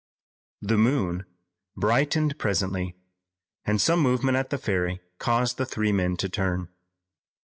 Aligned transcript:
The 0.63 0.79
moon 0.79 1.25
brightened 1.77 2.39
presently, 2.39 2.95
and 3.65 3.79
some 3.79 3.99
movement 3.99 4.35
at 4.35 4.49
the 4.49 4.57
ferry 4.57 4.99
caused 5.19 5.57
the 5.57 5.65
three 5.67 5.91
men 5.91 6.17
to 6.17 6.27
turn. 6.27 6.69